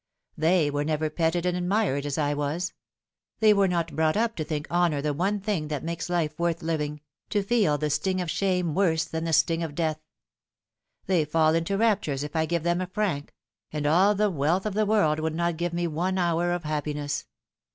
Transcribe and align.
They 0.35 0.71
were 0.71 0.83
never 0.83 1.11
petted 1.11 1.45
and 1.45 1.55
admired 1.55 2.07
as 2.07 2.17
I 2.17 2.33
was. 2.33 2.73
They 3.39 3.53
were 3.53 3.67
not 3.67 3.95
brought 3.95 4.17
up 4.17 4.35
to 4.37 4.43
think 4.43 4.65
honour 4.71 4.99
the 4.99 5.13
one 5.13 5.39
thing 5.39 5.67
that 5.67 5.83
makes 5.83 6.09
life 6.09 6.39
worth 6.39 6.63
living 6.63 7.01
to 7.29 7.43
feel 7.43 7.77
the 7.77 7.91
sting 7.91 8.19
of 8.19 8.27
shame 8.31 8.73
worse 8.73 9.05
than 9.05 9.25
the 9.25 9.31
sting 9.33 9.61
of 9.61 9.75
death. 9.75 9.99
They 11.05 11.23
fall 11.23 11.53
into 11.53 11.77
raptures 11.77 12.23
if 12.23 12.35
I 12.35 12.47
give 12.47 12.63
them 12.63 12.81
a 12.81 12.87
franc 12.87 13.31
and 13.71 13.85
all 13.85 14.15
the 14.15 14.31
wealth 14.31 14.65
of 14.65 14.73
the 14.73 14.87
world 14.87 15.19
would 15.19 15.35
not 15.35 15.57
give 15.57 15.71
me 15.71 15.85
one 15.85 16.17
hour 16.17 16.51
of 16.51 16.63
happiness. 16.63 17.27